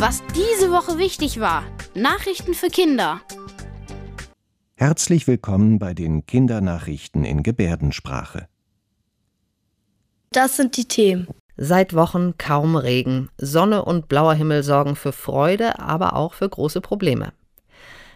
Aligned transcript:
Was 0.00 0.22
diese 0.34 0.70
Woche 0.70 0.96
wichtig 0.96 1.40
war. 1.40 1.62
Nachrichten 1.94 2.54
für 2.54 2.68
Kinder. 2.68 3.20
Herzlich 4.74 5.26
willkommen 5.26 5.78
bei 5.78 5.92
den 5.92 6.24
Kindernachrichten 6.24 7.22
in 7.26 7.42
Gebärdensprache. 7.42 8.48
Das 10.32 10.56
sind 10.56 10.78
die 10.78 10.88
Themen. 10.88 11.28
Seit 11.58 11.94
Wochen 11.94 12.38
kaum 12.38 12.76
Regen. 12.76 13.28
Sonne 13.36 13.84
und 13.84 14.08
blauer 14.08 14.32
Himmel 14.32 14.62
sorgen 14.62 14.96
für 14.96 15.12
Freude, 15.12 15.78
aber 15.78 16.16
auch 16.16 16.32
für 16.32 16.48
große 16.48 16.80
Probleme. 16.80 17.34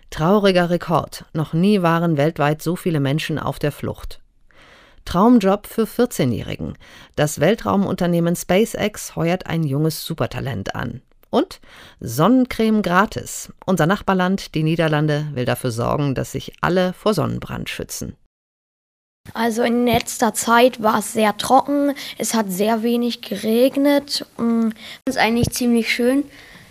Trauriger 0.09 0.71
Rekord. 0.71 1.27
Noch 1.35 1.53
nie 1.53 1.83
waren 1.83 2.17
weltweit 2.17 2.63
so 2.63 2.77
viele 2.77 3.01
Menschen 3.01 3.39
auf 3.39 3.59
der 3.59 3.73
Flucht. 3.73 4.23
Traumjob 5.05 5.67
für 5.67 5.85
14-Jährigen. 5.85 6.79
Das 7.15 7.41
Weltraumunternehmen 7.41 8.37
SpaceX 8.37 9.17
heuert 9.17 9.47
ein 9.47 9.65
junges 9.65 10.07
Supertalent 10.07 10.75
an. 10.75 11.03
Und 11.35 11.61
Sonnencreme 11.99 12.81
gratis. 12.81 13.53
Unser 13.67 13.87
Nachbarland, 13.87 14.55
die 14.55 14.63
Niederlande, 14.63 15.27
will 15.33 15.45
dafür 15.45 15.73
sorgen, 15.73 16.15
dass 16.15 16.31
sich 16.31 16.53
alle 16.61 16.93
vor 16.93 17.13
Sonnenbrand 17.13 17.69
schützen. 17.69 18.15
Also 19.33 19.63
in 19.65 19.85
letzter 19.85 20.33
Zeit 20.33 20.81
war 20.81 21.01
es 21.01 21.13
sehr 21.13 21.37
trocken, 21.37 21.93
es 22.19 22.35
hat 22.35 22.53
sehr 22.53 22.85
wenig 22.85 23.21
geregnet. 23.21 24.25
Mm, 24.37 24.69
es 25.05 25.17
ist 25.17 25.21
eigentlich 25.21 25.51
ziemlich 25.51 25.93
schön, 25.93 26.23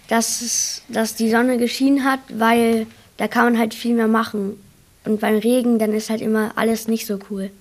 dass, 0.08 0.40
es, 0.42 0.84
dass 0.88 1.16
die 1.16 1.30
Sonne 1.30 1.58
geschienen 1.58 2.06
hat, 2.06 2.22
weil 2.30 2.88
da 3.18 3.28
kann 3.28 3.44
man 3.44 3.60
halt 3.60 3.74
viel 3.74 3.96
mehr 3.96 4.08
machen. 4.08 4.64
Und 5.04 5.20
beim 5.20 5.40
Regen, 5.40 5.78
dann 5.78 5.92
ist 5.92 6.10
halt 6.10 6.22
immer 6.22 6.54
alles 6.56 6.88
nicht 6.88 7.06
so 7.06 7.20
cool. 7.30 7.52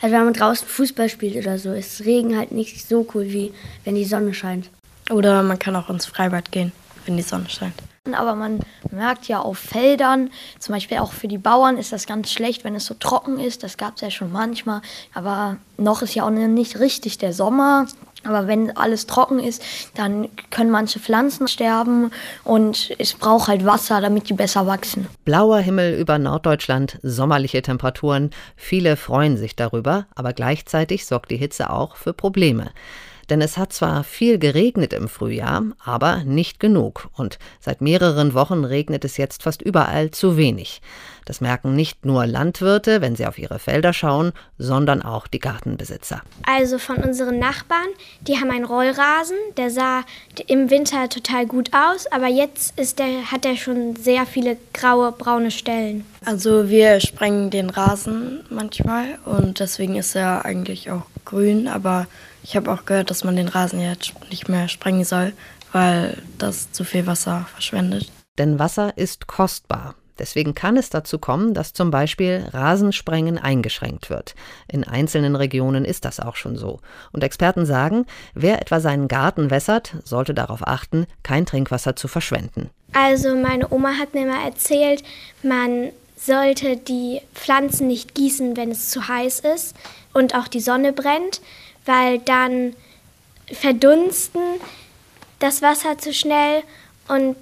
Also 0.00 0.14
wenn 0.14 0.24
man 0.24 0.32
draußen 0.32 0.68
Fußball 0.68 1.08
spielt 1.08 1.44
oder 1.44 1.58
so, 1.58 1.72
ist 1.72 2.04
Regen 2.04 2.38
halt 2.38 2.52
nicht 2.52 2.86
so 2.86 3.04
cool, 3.14 3.24
wie 3.32 3.52
wenn 3.82 3.96
die 3.96 4.04
Sonne 4.04 4.32
scheint. 4.32 4.70
Oder 5.10 5.42
man 5.42 5.58
kann 5.58 5.76
auch 5.76 5.88
ins 5.88 6.06
Freibad 6.06 6.50
gehen, 6.50 6.72
wenn 7.04 7.16
die 7.16 7.22
Sonne 7.22 7.48
scheint. 7.48 7.74
Aber 8.12 8.34
man 8.34 8.60
merkt 8.90 9.26
ja 9.26 9.40
auf 9.40 9.58
Feldern, 9.58 10.30
zum 10.60 10.74
Beispiel 10.74 10.98
auch 10.98 11.12
für 11.12 11.28
die 11.28 11.38
Bauern 11.38 11.76
ist 11.76 11.92
das 11.92 12.06
ganz 12.06 12.30
schlecht, 12.30 12.62
wenn 12.62 12.76
es 12.76 12.86
so 12.86 12.94
trocken 12.94 13.40
ist. 13.40 13.62
Das 13.62 13.76
gab 13.76 13.96
es 13.96 14.02
ja 14.02 14.10
schon 14.10 14.30
manchmal. 14.30 14.80
Aber 15.12 15.56
noch 15.76 16.02
ist 16.02 16.14
ja 16.14 16.24
auch 16.24 16.30
nicht 16.30 16.78
richtig 16.78 17.18
der 17.18 17.32
Sommer. 17.32 17.86
Aber 18.24 18.48
wenn 18.48 18.76
alles 18.76 19.06
trocken 19.06 19.38
ist, 19.38 19.62
dann 19.94 20.28
können 20.50 20.70
manche 20.70 20.98
Pflanzen 20.98 21.46
sterben 21.46 22.10
und 22.42 22.92
es 22.98 23.14
braucht 23.14 23.46
halt 23.46 23.64
Wasser, 23.64 24.00
damit 24.00 24.28
die 24.28 24.34
besser 24.34 24.66
wachsen. 24.66 25.06
Blauer 25.24 25.58
Himmel 25.58 25.94
über 25.94 26.18
Norddeutschland, 26.18 26.98
sommerliche 27.02 27.62
Temperaturen. 27.62 28.30
Viele 28.56 28.96
freuen 28.96 29.36
sich 29.36 29.54
darüber, 29.54 30.06
aber 30.16 30.32
gleichzeitig 30.32 31.06
sorgt 31.06 31.30
die 31.30 31.36
Hitze 31.36 31.70
auch 31.70 31.94
für 31.94 32.12
Probleme. 32.12 32.72
Denn 33.30 33.40
es 33.40 33.56
hat 33.56 33.72
zwar 33.72 34.04
viel 34.04 34.38
geregnet 34.38 34.92
im 34.92 35.08
Frühjahr, 35.08 35.64
aber 35.84 36.24
nicht 36.24 36.60
genug. 36.60 37.08
Und 37.14 37.38
seit 37.60 37.80
mehreren 37.80 38.34
Wochen 38.34 38.64
regnet 38.64 39.04
es 39.04 39.16
jetzt 39.16 39.42
fast 39.42 39.62
überall 39.62 40.10
zu 40.10 40.36
wenig. 40.36 40.80
Das 41.26 41.40
merken 41.40 41.74
nicht 41.74 42.04
nur 42.06 42.24
Landwirte, 42.24 43.00
wenn 43.00 43.16
sie 43.16 43.26
auf 43.26 43.36
ihre 43.36 43.58
Felder 43.58 43.92
schauen, 43.92 44.32
sondern 44.58 45.02
auch 45.02 45.26
die 45.26 45.40
Gartenbesitzer. 45.40 46.22
Also 46.46 46.78
von 46.78 46.98
unseren 46.98 47.40
Nachbarn, 47.40 47.88
die 48.20 48.36
haben 48.36 48.52
einen 48.52 48.64
Rollrasen, 48.64 49.36
der 49.56 49.70
sah 49.70 50.04
im 50.46 50.70
Winter 50.70 51.08
total 51.08 51.46
gut 51.46 51.70
aus, 51.74 52.06
aber 52.06 52.28
jetzt 52.28 52.78
ist 52.78 53.00
der, 53.00 53.32
hat 53.32 53.44
er 53.44 53.56
schon 53.56 53.96
sehr 53.96 54.24
viele 54.24 54.56
graue, 54.72 55.10
braune 55.10 55.50
Stellen. 55.50 56.06
Also 56.24 56.68
wir 56.68 57.00
sprengen 57.00 57.50
den 57.50 57.70
Rasen 57.70 58.44
manchmal 58.48 59.18
und 59.24 59.58
deswegen 59.58 59.96
ist 59.96 60.14
er 60.14 60.44
eigentlich 60.44 60.92
auch 60.92 61.06
grün, 61.26 61.68
aber 61.68 62.06
ich 62.42 62.56
habe 62.56 62.72
auch 62.72 62.86
gehört, 62.86 63.10
dass 63.10 63.24
man 63.24 63.36
den 63.36 63.48
Rasen 63.48 63.80
jetzt 63.80 64.14
nicht 64.30 64.48
mehr 64.48 64.68
sprengen 64.68 65.04
soll, 65.04 65.32
weil 65.72 66.16
das 66.38 66.72
zu 66.72 66.84
viel 66.84 67.06
Wasser 67.06 67.46
verschwendet. 67.52 68.10
Denn 68.38 68.58
Wasser 68.58 68.96
ist 68.96 69.26
kostbar. 69.26 69.94
Deswegen 70.18 70.54
kann 70.54 70.76
es 70.76 70.88
dazu 70.88 71.18
kommen, 71.18 71.52
dass 71.52 71.74
zum 71.74 71.90
Beispiel 71.90 72.46
Rasensprengen 72.50 73.38
eingeschränkt 73.38 74.08
wird. 74.08 74.34
In 74.66 74.84
einzelnen 74.84 75.36
Regionen 75.36 75.84
ist 75.84 76.04
das 76.04 76.20
auch 76.20 76.36
schon 76.36 76.56
so. 76.56 76.80
Und 77.12 77.22
Experten 77.22 77.66
sagen, 77.66 78.06
wer 78.34 78.62
etwa 78.62 78.80
seinen 78.80 79.08
Garten 79.08 79.50
wässert, 79.50 79.94
sollte 80.04 80.32
darauf 80.32 80.66
achten, 80.66 81.06
kein 81.22 81.44
Trinkwasser 81.44 81.96
zu 81.96 82.08
verschwenden. 82.08 82.70
Also 82.92 83.36
meine 83.36 83.70
Oma 83.70 83.98
hat 83.98 84.14
mir 84.14 84.26
mal 84.26 84.44
erzählt, 84.46 85.02
man 85.42 85.90
sollte 86.16 86.76
die 86.76 87.20
Pflanzen 87.34 87.86
nicht 87.86 88.14
gießen, 88.14 88.56
wenn 88.56 88.70
es 88.70 88.90
zu 88.90 89.06
heiß 89.06 89.40
ist 89.40 89.76
und 90.12 90.34
auch 90.34 90.48
die 90.48 90.60
Sonne 90.60 90.92
brennt, 90.92 91.40
weil 91.84 92.18
dann 92.18 92.74
verdunsten 93.52 94.40
das 95.38 95.62
Wasser 95.62 95.98
zu 95.98 96.12
schnell 96.12 96.62
und 97.08 97.36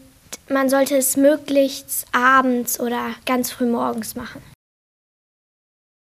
man 0.48 0.68
sollte 0.68 0.96
es 0.96 1.16
möglichst 1.16 2.06
abends 2.12 2.78
oder 2.78 3.14
ganz 3.24 3.50
früh 3.50 3.66
morgens 3.66 4.14
machen. 4.14 4.42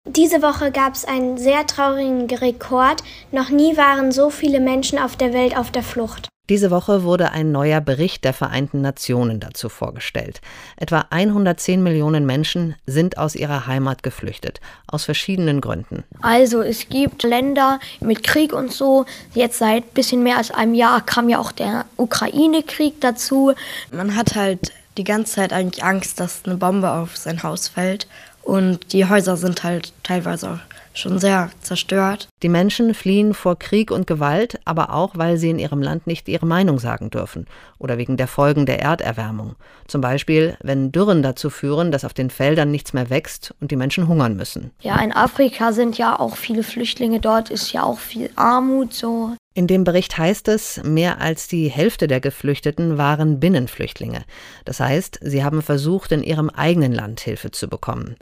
Diese 0.07 0.41
Woche 0.41 0.72
gab 0.72 0.95
es 0.95 1.06
einen 1.06 1.38
sehr 1.38 1.66
traurigen 1.66 2.30
Rekord. 2.30 3.03
Noch 3.31 3.50
nie 3.50 3.78
waren 3.78 4.12
so 4.12 4.30
viele 4.30 4.59
Menschen 4.59 5.00
auf 5.00 5.16
der 5.16 5.34
Welt 5.34 5.56
auf 5.56 5.72
der 5.72 5.84
Flucht. 5.84 6.28
Diese 6.50 6.72
Woche 6.72 7.04
wurde 7.04 7.31
ein 7.31 7.54
neuer 7.54 7.80
Bericht 7.80 8.26
der 8.26 8.34
Vereinten 8.34 8.81
Nationen 8.81 9.40
dazu 9.40 9.70
vorgestellt. 9.70 10.42
Etwa 10.76 11.06
110 11.09 11.81
Millionen 11.81 12.26
Menschen 12.26 12.76
sind 12.86 13.18
aus 13.18 13.36
ihrer 13.36 13.66
Heimat 13.66 14.04
geflüchtet, 14.04 14.59
aus 14.86 15.06
verschiedenen 15.06 15.62
Gründen. 15.62 16.04
Also 16.22 16.62
es 16.62 16.90
gibt 16.90 17.24
Länder 17.24 17.80
mit 18.02 18.24
Krieg 18.24 18.52
und 18.52 18.74
so. 18.74 19.06
Jetzt 19.34 19.59
seit 19.59 19.86
ein 19.86 19.94
bisschen 19.94 20.22
mehr 20.22 20.36
als 20.36 20.52
einem 20.52 20.74
Jahr 20.74 21.00
kam 21.06 21.30
ja 21.30 21.40
auch 21.40 21.54
der 21.54 21.86
Ukraine-Krieg 21.96 23.00
dazu. 23.00 23.54
Man 23.94 24.18
hat 24.18 24.36
halt 24.36 24.74
die 24.98 25.04
ganze 25.04 25.34
Zeit 25.34 25.54
eigentlich 25.54 25.84
Angst, 25.84 26.20
dass 26.20 26.42
eine 26.46 26.58
Bombe 26.58 26.92
auf 26.92 27.18
sein 27.18 27.44
Haus 27.44 27.68
fällt. 27.68 28.08
Und 28.42 28.92
die 28.92 29.06
Häuser 29.08 29.38
sind 29.38 29.64
halt 29.64 29.94
teilweise 30.04 30.52
auch 30.52 30.59
schon 30.94 31.20
sehr 31.20 31.50
zerstört. 31.62 32.28
Die 32.44 32.50
Menschen 32.50 32.94
fliehen 32.94 33.34
vor 33.34 33.58
Krieg 33.58 33.92
und 33.92 34.08
Gewalt, 34.08 34.59
aber 34.66 34.94
auch, 34.94 35.18
weil 35.18 35.38
sie 35.38 35.50
in 35.50 35.59
ihrem 35.59 35.81
Land 35.81 36.08
nicht 36.08 36.28
ihre 36.28 36.46
Meinung 36.46 36.80
sagen 36.80 37.09
dürfen 37.09 37.48
oder 37.80 37.98
wegen 37.98 38.18
der 38.18 38.28
Folgen 38.28 38.66
der 38.66 38.80
Erderwärmung. 38.80 39.56
Zum 39.88 40.02
Beispiel, 40.02 40.58
wenn 40.62 40.92
Dürren 40.92 41.24
dazu 41.24 41.50
führen, 41.50 41.92
dass 41.92 42.06
auf 42.06 42.14
den 42.14 42.30
Feldern 42.30 42.72
nichts 42.72 42.94
mehr 42.94 43.10
wächst 43.10 43.54
und 43.60 43.72
die 43.72 43.75
Menschen 43.75 44.08
hungern 44.08 44.36
müssen. 44.36 44.72
Ja, 44.81 45.00
in 45.02 45.12
Afrika 45.14 45.72
sind 45.74 45.98
ja 45.98 46.20
auch 46.20 46.38
viele 46.38 46.64
Flüchtlinge, 46.64 47.20
dort 47.20 47.50
ist 47.50 47.72
ja 47.72 47.84
auch 47.84 48.00
viel 48.00 48.30
Armut 48.36 48.94
so. 48.94 49.36
In 49.56 49.68
dem 49.68 49.84
Bericht 49.84 50.18
heißt 50.18 50.47
es, 50.47 50.81
mehr 50.84 51.22
als 51.22 51.47
die 51.47 51.69
Hälfte 51.69 52.08
der 52.08 52.19
Geflüchteten 52.19 52.97
waren 52.97 53.40
Binnenflüchtlinge. 53.40 54.24
Das 54.66 54.80
heißt, 54.80 55.19
sie 55.22 55.44
haben 55.44 55.62
versucht, 55.62 56.12
in 56.12 56.24
ihrem 56.24 56.50
eigenen 56.50 56.91
Land 56.91 57.19
Hilfe 57.19 57.52
zu 57.52 57.68
bekommen. 57.68 58.16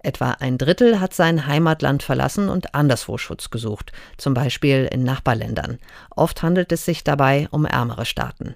Etwa 0.00 0.30
ein 0.38 0.56
Drittel 0.56 1.00
hat 1.00 1.14
sein 1.14 1.48
Heimatland 1.48 2.04
verlassen 2.04 2.48
und 2.48 2.76
anderswo 2.76 3.18
Schutz 3.18 3.50
gesucht, 3.50 3.90
zum 4.16 4.34
Beispiel 4.34 4.88
in 4.92 5.02
Nachbarländern. 5.02 5.78
Oft 6.10 6.42
handelt 6.42 6.70
es 6.70 6.84
sich 6.84 7.02
dabei 7.02 7.48
um 7.50 7.64
ärmere 7.64 8.04
Staaten. 8.04 8.54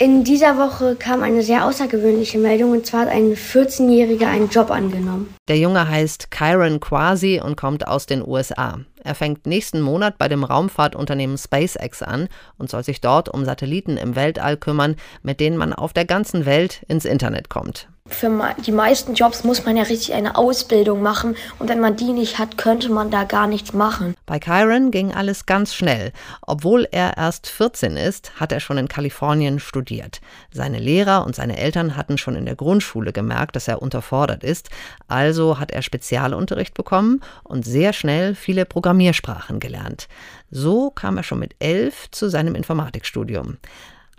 In 0.00 0.22
dieser 0.22 0.56
Woche 0.56 0.94
kam 0.94 1.24
eine 1.24 1.42
sehr 1.42 1.64
außergewöhnliche 1.64 2.38
Meldung, 2.38 2.70
und 2.70 2.86
zwar 2.86 3.00
hat 3.00 3.08
ein 3.08 3.34
14-Jähriger 3.34 4.28
einen 4.28 4.48
Job 4.48 4.70
angenommen. 4.70 5.34
Der 5.48 5.58
Junge 5.58 5.88
heißt 5.88 6.30
Kyron 6.30 6.78
Quasi 6.78 7.40
und 7.44 7.56
kommt 7.56 7.88
aus 7.88 8.06
den 8.06 8.24
USA. 8.24 8.78
Er 9.02 9.16
fängt 9.16 9.48
nächsten 9.48 9.80
Monat 9.80 10.16
bei 10.16 10.28
dem 10.28 10.44
Raumfahrtunternehmen 10.44 11.36
SpaceX 11.36 12.04
an 12.04 12.28
und 12.58 12.70
soll 12.70 12.84
sich 12.84 13.00
dort 13.00 13.28
um 13.28 13.44
Satelliten 13.44 13.96
im 13.96 14.14
Weltall 14.14 14.56
kümmern, 14.56 14.94
mit 15.24 15.40
denen 15.40 15.56
man 15.56 15.72
auf 15.72 15.92
der 15.92 16.04
ganzen 16.04 16.46
Welt 16.46 16.84
ins 16.86 17.04
Internet 17.04 17.48
kommt. 17.48 17.88
Für 18.08 18.54
die 18.66 18.72
meisten 18.72 19.14
Jobs 19.14 19.44
muss 19.44 19.64
man 19.64 19.76
ja 19.76 19.84
richtig 19.84 20.14
eine 20.14 20.36
Ausbildung 20.36 21.02
machen 21.02 21.36
und 21.58 21.68
wenn 21.68 21.80
man 21.80 21.96
die 21.96 22.12
nicht 22.12 22.38
hat, 22.38 22.58
könnte 22.58 22.90
man 22.90 23.10
da 23.10 23.24
gar 23.24 23.46
nichts 23.46 23.72
machen. 23.72 24.14
Bei 24.26 24.38
Kyron 24.38 24.90
ging 24.90 25.12
alles 25.12 25.46
ganz 25.46 25.74
schnell. 25.74 26.12
Obwohl 26.42 26.88
er 26.90 27.16
erst 27.16 27.46
14 27.46 27.96
ist, 27.96 28.40
hat 28.40 28.52
er 28.52 28.60
schon 28.60 28.78
in 28.78 28.88
Kalifornien 28.88 29.60
studiert. 29.60 30.20
Seine 30.52 30.78
Lehrer 30.78 31.24
und 31.26 31.36
seine 31.36 31.58
Eltern 31.58 31.96
hatten 31.96 32.18
schon 32.18 32.34
in 32.34 32.46
der 32.46 32.56
Grundschule 32.56 33.12
gemerkt, 33.12 33.56
dass 33.56 33.68
er 33.68 33.82
unterfordert 33.82 34.42
ist, 34.42 34.70
also 35.06 35.58
hat 35.58 35.70
er 35.70 35.82
Spezialunterricht 35.82 36.74
bekommen 36.74 37.20
und 37.44 37.64
sehr 37.64 37.92
schnell 37.92 38.34
viele 38.34 38.64
Programmiersprachen 38.64 39.60
gelernt. 39.60 40.08
So 40.50 40.90
kam 40.90 41.18
er 41.18 41.22
schon 41.22 41.38
mit 41.38 41.54
elf 41.58 42.10
zu 42.10 42.28
seinem 42.28 42.54
Informatikstudium. 42.54 43.58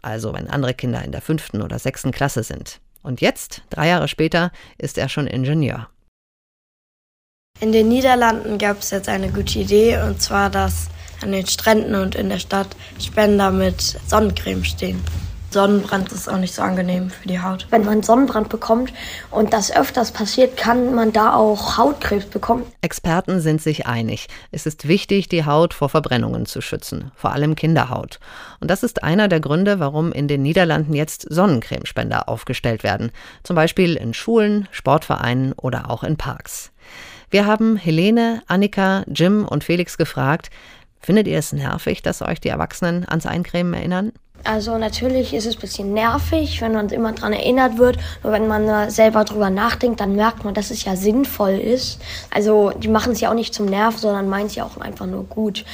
Also 0.01 0.33
wenn 0.33 0.50
andere 0.50 0.74
Kinder 0.74 1.03
in 1.03 1.12
der 1.12 1.21
fünften 1.21 1.62
oder 1.62 1.80
sechsten 1.80 2.12
Klasse 2.12 2.44
sind. 2.44 2.80
Und 3.01 3.21
jetzt, 3.21 3.63
drei 3.69 3.87
Jahre 3.87 4.07
später, 4.07 4.51
ist 4.77 4.97
er 4.97 5.09
schon 5.09 5.27
Ingenieur. 5.27 5.89
In 7.61 7.71
den 7.71 7.89
Niederlanden 7.89 8.57
gab 8.57 8.79
es 8.79 8.91
jetzt 8.91 9.09
eine 9.09 9.29
gute 9.29 9.59
Idee, 9.59 10.01
und 10.01 10.21
zwar, 10.21 10.49
dass 10.49 10.89
an 11.21 11.31
den 11.31 11.45
Stränden 11.45 11.95
und 11.95 12.15
in 12.15 12.29
der 12.29 12.39
Stadt 12.39 12.69
Spender 12.99 13.51
mit 13.51 13.81
Sonnencreme 14.07 14.63
stehen. 14.63 15.01
Sonnenbrand 15.51 16.11
ist 16.11 16.29
auch 16.29 16.37
nicht 16.37 16.53
so 16.53 16.61
angenehm 16.61 17.09
für 17.09 17.27
die 17.27 17.41
Haut. 17.41 17.65
Wenn 17.71 17.83
man 17.83 18.03
Sonnenbrand 18.03 18.49
bekommt 18.49 18.93
und 19.31 19.51
das 19.51 19.75
öfters 19.75 20.11
passiert, 20.11 20.57
kann 20.57 20.93
man 20.93 21.11
da 21.11 21.33
auch 21.33 21.77
Hautkrebs 21.77 22.27
bekommen. 22.27 22.65
Experten 22.81 23.41
sind 23.41 23.61
sich 23.61 23.87
einig. 23.87 24.27
Es 24.51 24.65
ist 24.65 24.87
wichtig, 24.87 25.27
die 25.27 25.45
Haut 25.45 25.73
vor 25.73 25.89
Verbrennungen 25.89 26.45
zu 26.45 26.61
schützen, 26.61 27.11
vor 27.15 27.31
allem 27.31 27.55
Kinderhaut. 27.55 28.19
Und 28.59 28.69
das 28.69 28.83
ist 28.83 29.03
einer 29.03 29.27
der 29.27 29.39
Gründe, 29.39 29.79
warum 29.79 30.11
in 30.11 30.27
den 30.27 30.43
Niederlanden 30.43 30.93
jetzt 30.93 31.25
Sonnencremespender 31.29 32.29
aufgestellt 32.29 32.83
werden. 32.83 33.11
Zum 33.43 33.55
Beispiel 33.55 33.95
in 33.95 34.13
Schulen, 34.13 34.67
Sportvereinen 34.71 35.53
oder 35.53 35.89
auch 35.89 36.03
in 36.03 36.17
Parks. 36.17 36.71
Wir 37.31 37.45
haben 37.45 37.75
Helene, 37.75 38.41
Annika, 38.47 39.03
Jim 39.07 39.45
und 39.45 39.63
Felix 39.63 39.97
gefragt, 39.97 40.49
findet 40.99 41.27
ihr 41.27 41.37
es 41.37 41.53
nervig, 41.53 42.01
dass 42.01 42.21
euch 42.21 42.39
die 42.39 42.49
Erwachsenen 42.49 43.07
ans 43.07 43.25
Eincremen 43.25 43.73
erinnern? 43.73 44.11
Also 44.44 44.77
natürlich 44.77 45.33
ist 45.33 45.45
es 45.45 45.56
ein 45.56 45.62
bisschen 45.62 45.94
nervig, 45.94 46.62
wenn 46.62 46.74
man 46.74 46.89
immer 46.89 47.12
daran 47.12 47.33
erinnert 47.33 47.77
wird. 47.77 47.97
Nur 48.24 48.33
wenn 48.33 48.47
man 48.47 48.89
selber 48.89 49.24
drüber 49.25 49.50
nachdenkt, 49.50 50.00
dann 50.00 50.15
merkt 50.15 50.44
man, 50.44 50.53
dass 50.53 50.71
es 50.71 50.83
ja 50.86 50.95
sinnvoll 50.95 51.57
ist. 51.57 52.00
Also 52.33 52.71
die 52.71 52.88
machen 52.88 53.13
es 53.13 53.21
ja 53.21 53.30
auch 53.30 53.36
nicht 53.36 53.53
zum 53.53 53.65
Nerv, 53.65 53.97
sondern 53.97 54.30
meinen 54.30 54.47
es 54.47 54.56
ja 54.56 54.63
auch 54.63 54.77
einfach 54.77 55.06
nur 55.06 55.24
gut. 55.25 55.65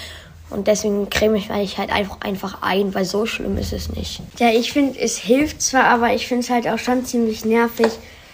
Und 0.49 0.67
deswegen 0.67 1.09
creme 1.09 1.37
ich 1.37 1.49
mich 1.49 1.77
halt 1.77 1.91
einfach, 1.91 2.21
einfach 2.21 2.61
ein, 2.61 2.93
weil 2.93 3.05
so 3.05 3.25
schlimm 3.25 3.57
ist 3.57 3.73
es 3.73 3.89
nicht. 3.89 4.21
Ja, 4.37 4.49
ich 4.49 4.71
finde, 4.71 4.99
es 4.99 5.17
hilft 5.17 5.61
zwar, 5.61 5.85
aber 5.85 6.13
ich 6.13 6.27
finde 6.27 6.43
es 6.43 6.49
halt 6.49 6.67
auch 6.67 6.77
schon 6.77 7.03
ziemlich 7.05 7.45
nervig, 7.45 7.91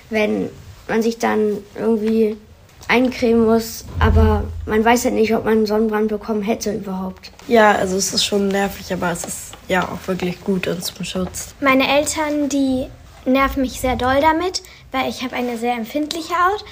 wenn 0.09 0.49
man 0.87 1.01
sich 1.01 1.19
dann 1.19 1.57
irgendwie 1.79 2.35
eincremen 2.91 3.45
muss, 3.45 3.85
aber 3.99 4.43
man 4.65 4.83
weiß 4.83 5.05
halt 5.05 5.13
nicht, 5.13 5.33
ob 5.33 5.45
man 5.45 5.53
einen 5.53 5.65
Sonnenbrand 5.65 6.09
bekommen 6.09 6.41
hätte 6.41 6.73
überhaupt. 6.73 7.31
Ja, 7.47 7.71
also 7.71 7.95
es 7.95 8.13
ist 8.13 8.25
schon 8.25 8.49
nervig, 8.49 8.91
aber 8.91 9.11
es 9.11 9.23
ist 9.23 9.51
ja 9.69 9.83
auch 9.83 10.07
wirklich 10.07 10.43
gut 10.43 10.67
und 10.67 10.83
zum 10.83 11.05
Schutz. 11.05 11.55
Meine 11.61 11.87
Eltern, 11.87 12.49
die 12.49 12.87
nerven 13.25 13.61
mich 13.61 13.79
sehr 13.79 13.95
doll 13.95 14.19
damit, 14.19 14.61
weil 14.91 15.09
ich 15.09 15.23
habe 15.23 15.35
eine 15.37 15.57
sehr 15.57 15.75
empfindliche 15.75 16.33
Haut 16.33 16.65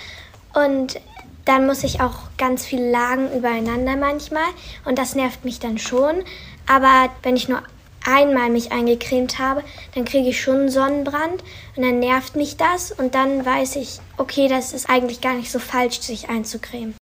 und 0.66 1.00
dann 1.46 1.66
muss 1.66 1.86
ich 1.86 2.02
auch 2.02 2.30
ganz 2.38 2.66
viel 2.66 2.84
lagen 2.84 3.32
übereinander 3.32 3.96
manchmal 3.96 4.44
und 4.84 5.00
das 5.00 5.16
nervt 5.16 5.46
mich 5.46 5.60
dann 5.60 5.78
schon. 5.78 6.24
Aber 6.68 7.10
wenn 7.24 7.38
ich 7.38 7.48
nur 7.48 7.64
einmal 8.10 8.50
mich 8.50 8.72
eingecremt 8.72 9.40
habe, 9.40 9.64
dann 9.94 10.06
kriege 10.06 10.30
ich 10.30 10.42
schon 10.42 10.62
einen 10.62 10.70
Sonnenbrand 10.70 11.44
und 11.76 11.84
dann 11.84 12.00
nervt 12.00 12.36
mich 12.36 12.58
das 12.58 12.92
und 12.92 13.16
dann 13.16 13.46
weiß 13.46 13.76
ich, 13.76 14.00
okay, 14.18 14.48
das 14.48 14.74
ist 14.74 14.90
eigentlich 14.90 15.22
gar 15.22 15.36
nicht 15.36 15.52
so 15.52 15.60
falsch, 15.60 16.00
sich 16.02 16.30
einzucremen. 16.30 16.96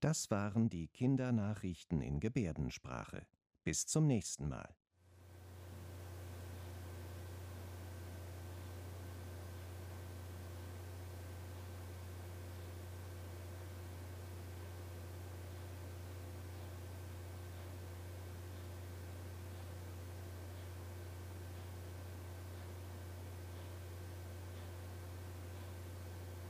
Das 0.00 0.30
waren 0.30 0.68
die 0.68 0.88
Kindernachrichten 0.88 2.00
in 2.00 2.20
Gebärdensprache. 2.20 3.26
Bis 3.64 3.86
zum 3.86 4.06
nächsten 4.06 4.48
Mal. 4.48 4.68